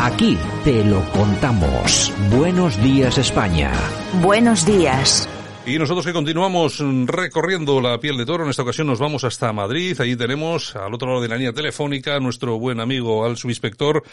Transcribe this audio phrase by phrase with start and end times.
[0.00, 2.12] Aquí te lo contamos.
[2.30, 3.72] Buenos días España.
[4.22, 5.28] Buenos días.
[5.66, 9.52] Y nosotros que continuamos recorriendo la piel de toro, en esta ocasión nos vamos hasta
[9.52, 10.00] Madrid.
[10.00, 14.04] Allí tenemos al otro lado de la línea telefónica a nuestro buen amigo, al subinspector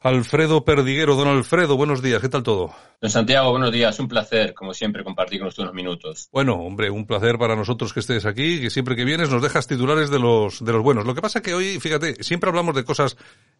[0.00, 1.16] Alfredo Perdiguero.
[1.16, 2.72] Don Alfredo, buenos días, ¿qué tal todo?
[3.00, 3.98] Don Santiago, buenos días.
[3.98, 6.28] Un placer, como siempre, compartir con usted unos minutos.
[6.32, 9.66] Bueno, hombre, un placer para nosotros que estés aquí, que siempre que vienes nos dejas
[9.66, 11.04] titulares de los, de los buenos.
[11.04, 13.16] Lo que pasa que hoy, fíjate, siempre hablamos de cosas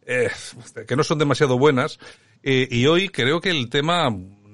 [0.06, 0.30] eh,
[0.86, 1.98] que no son demasiado buenas,
[2.42, 4.10] eh, y hoy creo que el tema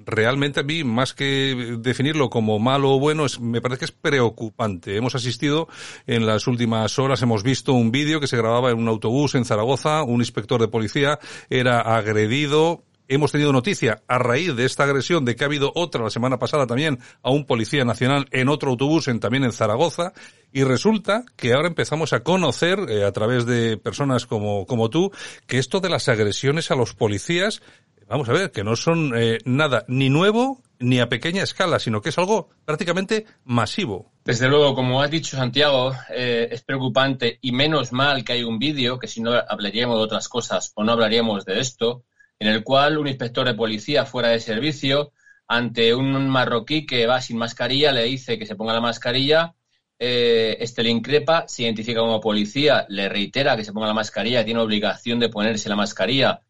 [0.09, 3.91] realmente a mí, más que definirlo como malo o bueno, es, me parece que es
[3.91, 4.95] preocupante.
[4.95, 5.67] Hemos asistido
[6.07, 9.45] en las últimas horas, hemos visto un vídeo que se grababa en un autobús en
[9.45, 15.25] Zaragoza, un inspector de policía era agredido, hemos tenido noticia a raíz de esta agresión
[15.25, 18.69] de que ha habido otra la semana pasada también a un policía nacional en otro
[18.69, 20.13] autobús en, también en Zaragoza
[20.53, 25.11] y resulta que ahora empezamos a conocer eh, a través de personas como, como tú
[25.47, 27.61] que esto de las agresiones a los policías
[28.09, 32.01] vamos a ver, que no son eh, nada ni nuevo ni a pequeña escala, sino
[32.01, 34.11] que es algo prácticamente masivo.
[34.23, 38.59] Desde luego, como has dicho Santiago, eh, es preocupante y menos mal que hay un
[38.59, 42.05] vídeo, que si no hablaríamos de otras cosas o no hablaríamos de esto,
[42.39, 45.11] en el cual un inspector de policía fuera de servicio,
[45.47, 49.55] ante un marroquí que va sin mascarilla, le dice que se ponga la mascarilla,
[49.97, 54.45] eh, este le increpa, se identifica como policía, le reitera que se ponga la mascarilla,
[54.45, 56.41] tiene obligación de ponerse la mascarilla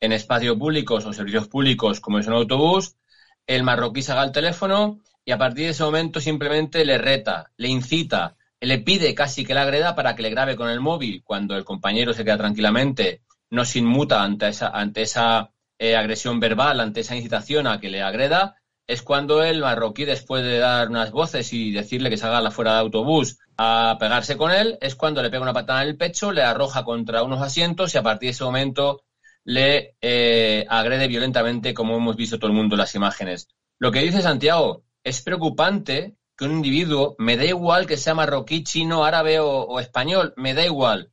[0.00, 2.96] en espacios públicos o servicios públicos como es un autobús,
[3.46, 7.68] el marroquí saca el teléfono y a partir de ese momento simplemente le reta, le
[7.68, 11.22] incita, le pide casi que la agreda para que le grabe con el móvil.
[11.24, 13.22] Cuando el compañero se queda tranquilamente,
[13.54, 17.90] no se inmuta ante esa, ante esa eh, agresión verbal, ante esa incitación a que
[17.90, 18.56] le agreda,
[18.86, 22.80] es cuando el marroquí, después de dar unas voces y decirle que salga fuera de
[22.80, 26.42] autobús a pegarse con él, es cuando le pega una patada en el pecho, le
[26.42, 29.02] arroja contra unos asientos y a partir de ese momento
[29.44, 33.48] le eh, agrede violentamente, como hemos visto todo el mundo en las imágenes.
[33.78, 38.64] Lo que dice Santiago es preocupante que un individuo, me da igual que sea marroquí,
[38.64, 41.12] chino, árabe o, español, me da igual,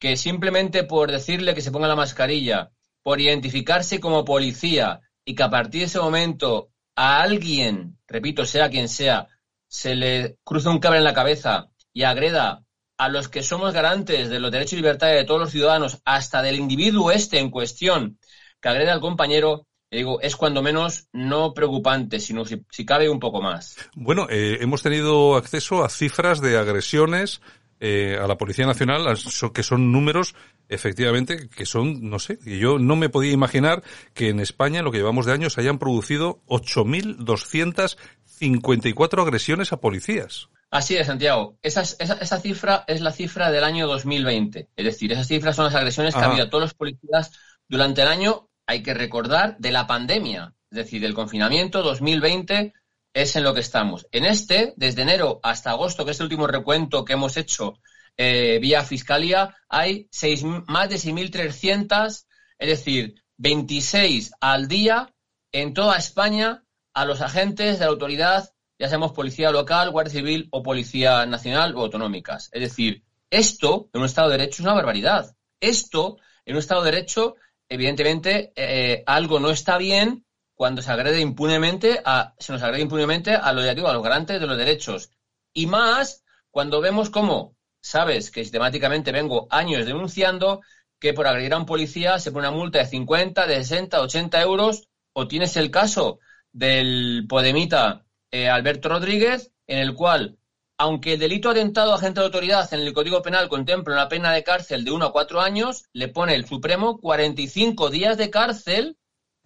[0.00, 2.70] que simplemente por decirle que se ponga la mascarilla,
[3.02, 8.70] por identificarse como policía y que a partir de ese momento a alguien, repito, sea
[8.70, 9.28] quien sea,
[9.68, 12.64] se le cruza un cable en la cabeza y agreda
[12.96, 16.42] a los que somos garantes de los derechos y libertades de todos los ciudadanos, hasta
[16.42, 18.18] del individuo este en cuestión
[18.60, 23.40] que agrede al compañero, digo, es cuando menos no preocupante, sino si, cabe un poco
[23.40, 23.76] más.
[23.94, 27.40] Bueno, eh, hemos tenido acceso a cifras de agresiones
[27.80, 29.06] eh, a la Policía Nacional,
[29.54, 30.34] que son números
[30.68, 33.82] efectivamente que son, no sé, y yo no me podía imaginar
[34.14, 40.48] que en España, en lo que llevamos de años, hayan producido 8.254 agresiones a policías.
[40.70, 41.58] Así es, Santiago.
[41.62, 44.68] Esa, esa, cifra es la cifra del año 2020.
[44.76, 47.32] Es decir, esas cifras son las agresiones que ha habido a todos los policías
[47.68, 50.54] durante el año, hay que recordar, de la pandemia.
[50.70, 52.72] Es decir, del confinamiento 2020
[53.12, 54.06] es en lo que estamos.
[54.12, 57.74] En este, desde enero hasta agosto, que es el último recuento que hemos hecho
[58.16, 62.26] eh, vía Fiscalía, hay seis, más de 6.300,
[62.58, 65.14] es decir, 26 al día
[65.52, 70.48] en toda España a los agentes de la autoridad ya seamos policía local, guardia civil
[70.52, 72.48] o policía nacional o autonómicas.
[72.50, 75.36] Es decir, esto en un Estado de Derecho es una barbaridad.
[75.60, 76.16] Esto
[76.46, 77.36] en un Estado de Derecho,
[77.68, 80.24] evidentemente, eh, algo no está bien
[80.60, 84.46] cuando se agrede impunemente a, se nos agrede impunemente a lo a los garantes de
[84.46, 85.10] los derechos.
[85.54, 90.60] Y más cuando vemos cómo, sabes que sistemáticamente vengo años denunciando
[90.98, 94.42] que por agredir a un policía se pone una multa de 50, de 60, 80
[94.42, 96.18] euros, o tienes el caso
[96.52, 100.36] del Podemita eh, Alberto Rodríguez, en el cual,
[100.76, 104.30] aunque el delito atentado a agente de autoridad en el Código Penal contempla una pena
[104.34, 108.98] de cárcel de 1 a 4 años, le pone el Supremo 45 días de cárcel,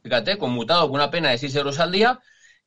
[0.05, 2.21] fíjate, conmutado con una pena de 6 euros al día,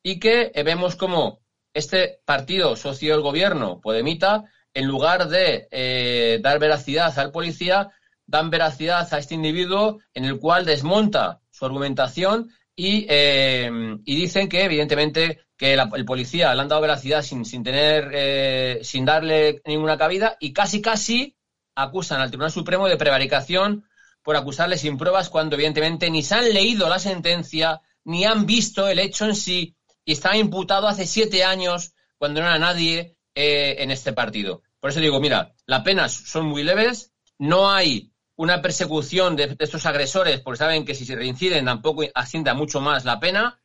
[0.04, 1.40] y que eh, vemos como
[1.74, 4.44] este partido socio del gobierno, Podemita,
[4.74, 7.92] en lugar de eh, dar veracidad al policía,
[8.26, 14.66] dan veracidad a este individuo en el cual desmonta su argumentación y, y dicen que,
[14.66, 19.98] evidentemente, que el policía le han dado veracidad sin, sin tener, eh, sin darle ninguna
[19.98, 21.36] cabida y casi casi
[21.76, 23.86] acusan al Tribunal Supremo de prevaricación
[24.28, 28.90] por acusarle sin pruebas cuando evidentemente ni se han leído la sentencia, ni han visto
[28.90, 33.78] el hecho en sí, y estaba imputado hace siete años cuando no era nadie eh,
[33.80, 34.64] en este partido.
[34.82, 39.86] Por eso digo, mira, las penas son muy leves, no hay una persecución de, estos
[39.86, 43.62] agresores, porque saben que si se reinciden tampoco ascienda mucho más la pena,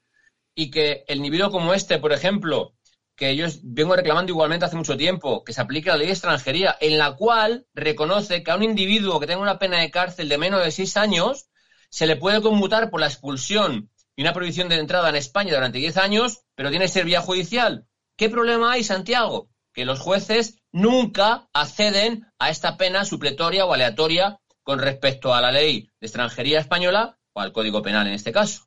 [0.54, 2.76] y que el individuo como este, por ejemplo,
[3.16, 6.76] que yo vengo reclamando igualmente hace mucho tiempo, que se aplique la ley de extranjería,
[6.80, 10.38] en la cual reconoce que a un individuo que tenga una pena de cárcel de
[10.38, 11.48] menos de seis años
[11.90, 15.78] se le puede conmutar por la expulsión y una prohibición de entrada en España durante
[15.78, 17.86] diez años, pero tiene que ser vía judicial.
[18.16, 19.50] ¿Qué problema hay, Santiago?
[19.72, 25.52] Que los jueces nunca acceden a esta pena supletoria o aleatoria con respecto a la
[25.52, 28.66] ley de extranjería española o al Código Penal en este caso.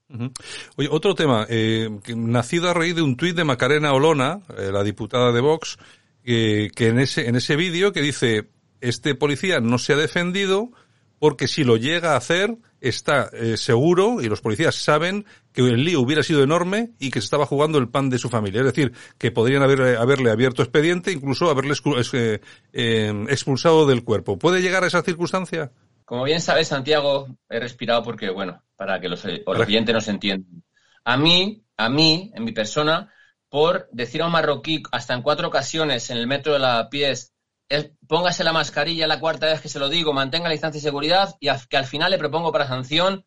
[0.76, 4.84] Oye, otro tema, eh, nacido a raíz de un tuit de Macarena Olona, eh, la
[4.84, 5.78] diputada de Vox,
[6.24, 8.50] que en ese, en ese vídeo que dice,
[8.82, 10.72] este policía no se ha defendido
[11.20, 15.84] porque si lo llega a hacer, está eh, seguro y los policías saben que el
[15.84, 18.62] lío hubiera sido enorme y que se estaba jugando el pan de su familia.
[18.62, 21.74] Es decir, que podrían haber, haberle abierto expediente, incluso haberle
[22.74, 24.38] expulsado del cuerpo.
[24.38, 25.72] ¿Puede llegar a esa circunstancia?
[26.06, 30.64] Como bien sabes, Santiago, he respirado porque, bueno, para que los, oyentes nos entiendan.
[31.04, 33.12] A mí, a mí, en mi persona,
[33.50, 37.34] por decir a un marroquí hasta en cuatro ocasiones en el metro de la Pies,
[38.08, 41.36] póngase la mascarilla la cuarta vez que se lo digo, mantenga la distancia de seguridad
[41.40, 43.26] y que al final le propongo para sanción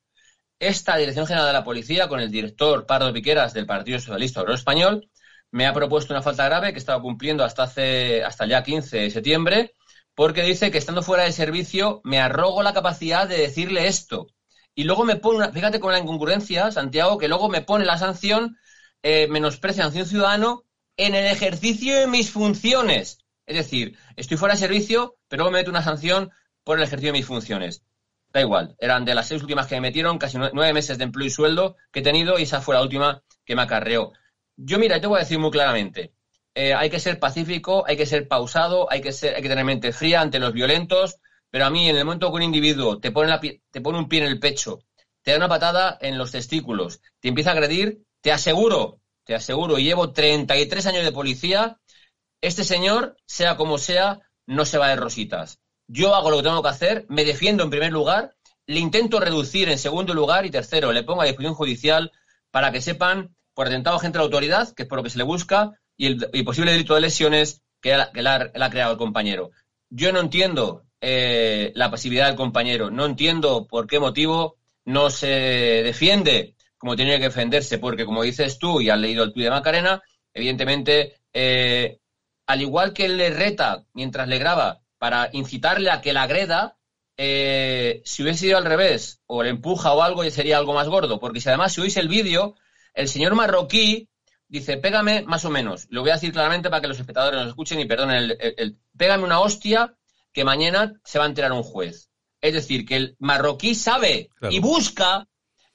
[0.60, 4.54] esta Dirección General de la Policía con el director Pardo Piqueras del Partido Socialista Obrero
[4.54, 5.10] Español
[5.50, 9.10] me ha propuesto una falta grave que estaba cumpliendo hasta hace hasta ya 15 de
[9.10, 9.74] septiembre
[10.18, 14.26] porque dice que estando fuera de servicio me arrogo la capacidad de decirle esto.
[14.74, 17.98] Y luego me pone, una, fíjate con la incongruencia, Santiago, que luego me pone la
[17.98, 18.58] sanción,
[19.04, 20.64] eh, menosprecia sanción ciudadano
[20.96, 23.20] en el ejercicio de mis funciones.
[23.46, 26.32] Es decir, estoy fuera de servicio, pero luego me meto una sanción
[26.64, 27.84] por el ejercicio de mis funciones.
[28.32, 31.28] Da igual, eran de las seis últimas que me metieron, casi nueve meses de empleo
[31.28, 34.14] y sueldo que he tenido y esa fue la última que me acarreó.
[34.56, 36.12] Yo, mira, te voy a decir muy claramente,
[36.60, 39.64] eh, hay que ser pacífico, hay que ser pausado, hay que, ser, hay que tener
[39.64, 41.18] mente fría ante los violentos,
[41.52, 44.08] pero a mí en el momento que un individuo te pone, la, te pone un
[44.08, 44.80] pie en el pecho,
[45.22, 49.78] te da una patada en los testículos, te empieza a agredir, te aseguro, te aseguro,
[49.78, 51.78] y llevo 33 años de policía,
[52.40, 55.60] este señor, sea como sea, no se va de rositas.
[55.86, 58.34] Yo hago lo que tengo que hacer, me defiendo en primer lugar,
[58.66, 62.10] le intento reducir en segundo lugar y tercero, le pongo a disposición judicial
[62.50, 65.10] para que sepan, por atentado a gente de la autoridad, que es por lo que
[65.10, 69.50] se le busca, y el posible delito de lesiones que, la, ha, creado el compañero.
[69.90, 75.26] Yo no entiendo eh, la pasividad del compañero, no entiendo por qué motivo no se
[75.26, 79.50] defiende como tiene que defenderse, porque como dices tú y has leído el tuit de
[79.50, 80.00] Macarena,
[80.32, 81.98] evidentemente, eh,
[82.46, 86.76] al igual que le reta mientras le graba para incitarle a que la agreda,
[87.16, 90.88] eh, si hubiese sido al revés, o le empuja o algo, ya sería algo más
[90.88, 92.54] gordo, porque si además si oís el vídeo,
[92.94, 94.08] el señor marroquí
[94.48, 95.86] dice, pégame más o menos.
[95.90, 99.24] Lo voy a decir claramente para que los espectadores nos escuchen y perdonen el, pégame
[99.24, 99.94] una hostia
[100.32, 102.10] que mañana se va a enterar un juez.
[102.40, 105.28] Es decir, que el marroquí sabe y busca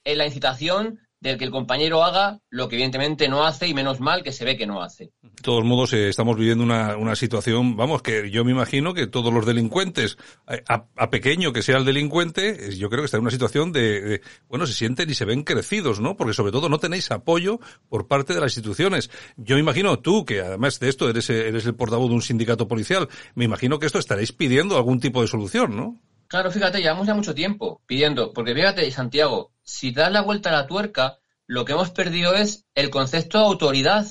[0.04, 3.98] en la incitación del que el compañero haga lo que evidentemente no hace y menos
[3.98, 5.12] mal que se ve que no hace.
[5.22, 9.06] De todos modos, eh, estamos viviendo una, una, situación, vamos, que yo me imagino que
[9.06, 10.18] todos los delincuentes,
[10.48, 13.72] eh, a, pequeño que sea el delincuente, eh, yo creo que está en una situación
[13.72, 16.16] de, bueno, se sienten y se ven crecidos, ¿no?
[16.16, 19.10] Porque sobre todo no tenéis apoyo por parte de las instituciones.
[19.36, 22.68] Yo me imagino tú, que además de esto eres, eres el portavoz de un sindicato
[22.68, 26.00] policial, me imagino que esto estaréis pidiendo algún tipo de solución, ¿no?
[26.28, 30.52] Claro, fíjate, llevamos ya mucho tiempo pidiendo, porque fíjate, Santiago, si das la vuelta a
[30.52, 34.06] la tuerca, lo que hemos perdido es el concepto de autoridad.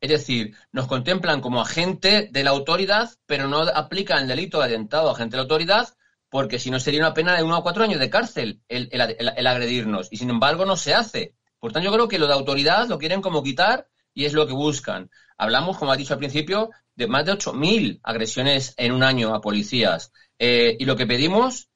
[0.00, 4.66] Es decir, nos contemplan como agente de la autoridad, pero no aplican el delito de
[4.66, 5.88] atentado a agente de la autoridad,
[6.30, 9.46] porque si no sería una pena de uno a cuatro años de cárcel el, el,
[9.46, 10.08] agredirnos.
[10.10, 11.34] Y sin embargo no se hace.
[11.58, 14.46] Por tanto, yo creo que lo de autoridad lo quieren como quitar y es lo
[14.46, 15.10] que buscan.
[15.36, 19.40] Hablamos, como ha dicho al principio, de más de 8.000 agresiones en un año a
[19.40, 20.12] policías.
[20.40, 21.68] Eh, y lo que pedimos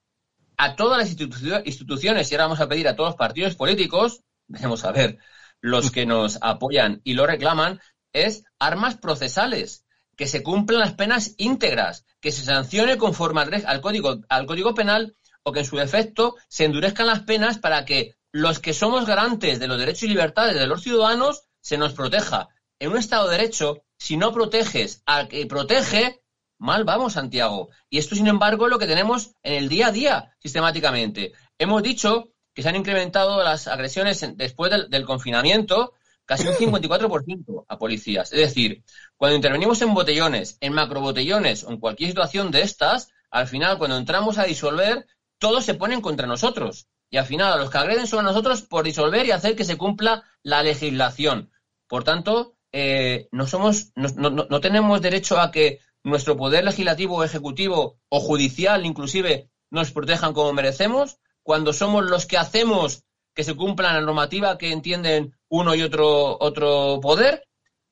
[0.57, 4.85] a todas las instituciones, y ahora vamos a pedir a todos los partidos políticos, veremos
[4.85, 5.19] a ver,
[5.61, 7.81] los que nos apoyan y lo reclaman,
[8.15, 9.85] es armas procesales,
[10.17, 15.15] que se cumplan las penas íntegras, que se sancione conforme al, código, al código penal
[15.43, 19.61] o que en su defecto se endurezcan las penas para que los que somos garantes
[19.61, 22.49] de los derechos y libertades de los ciudadanos se nos proteja.
[22.79, 26.24] En un Estado de Derecho, si no proteges al que protege,
[26.65, 27.69] mal vamos, Santiago.
[27.91, 31.33] Y esto, sin embargo, es lo que tenemos en el día a día, sistemáticamente.
[31.59, 35.93] Hemos dicho que se han incrementado las agresiones después del, confinamiento
[36.25, 38.33] casi un 54% a policías.
[38.33, 38.83] Es decir,
[39.17, 43.99] cuando intervenimos en botellones, en macrobotellones o en cualquier situación de estas, al final, cuando
[43.99, 45.07] entramos a disolver,
[45.39, 46.89] todos se ponen contra nosotros.
[47.11, 49.65] Y al final a los que agreden son a nosotros por disolver y hacer que
[49.65, 51.51] se cumpla la legislación.
[51.87, 57.99] Por tanto, eh, no somos, no, no, tenemos derecho a que nuestro poder legislativo, ejecutivo
[58.09, 63.93] o judicial, inclusive, nos protejan como merecemos, cuando somos los que hacemos que se cumpla
[63.93, 67.45] la normativa que entienden uno y otro, otro poder,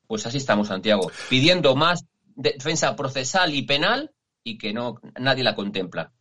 [0.07, 2.05] pues así estamos, Santiago, pidiendo más
[2.35, 4.11] defensa procesal y penal
[4.43, 6.13] y que no nadie la contempla.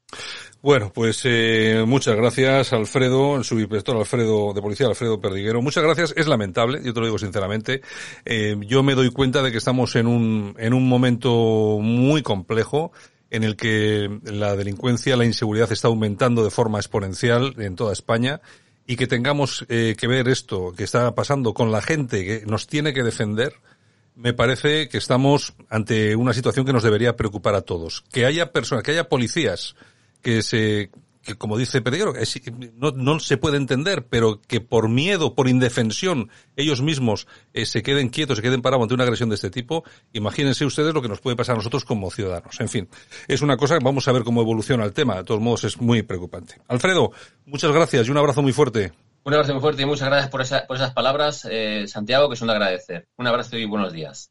[0.62, 5.60] Bueno, pues eh, muchas gracias, Alfredo, el subinspector Alfredo de Policía, Alfredo Perdiguero.
[5.60, 6.14] Muchas gracias.
[6.16, 7.82] Es lamentable, yo te lo digo sinceramente.
[8.24, 12.92] Eh, yo me doy cuenta de que estamos en un, en un momento muy complejo
[13.30, 18.40] en el que la delincuencia, la inseguridad está aumentando de forma exponencial en toda España
[18.86, 22.68] y que tengamos eh, que ver esto que está pasando con la gente que nos
[22.68, 23.54] tiene que defender,
[24.14, 28.04] me parece que estamos ante una situación que nos debería preocupar a todos.
[28.12, 29.74] Que haya personas, que haya policías
[30.22, 30.90] que se
[31.22, 32.14] que como dice Pedro,
[32.74, 37.82] no, no se puede entender, pero que por miedo, por indefensión, ellos mismos eh, se
[37.82, 41.08] queden quietos, se queden parados ante una agresión de este tipo, imagínense ustedes lo que
[41.08, 42.60] nos puede pasar a nosotros como ciudadanos.
[42.60, 42.88] En fin,
[43.28, 46.02] es una cosa, vamos a ver cómo evoluciona el tema, de todos modos es muy
[46.02, 46.56] preocupante.
[46.68, 47.12] Alfredo,
[47.46, 48.92] muchas gracias y un abrazo muy fuerte.
[49.24, 52.48] Un abrazo muy fuerte y muchas gracias por, por esas palabras, eh, Santiago, que son
[52.48, 53.06] de agradecer.
[53.16, 54.30] Un abrazo y buenos días.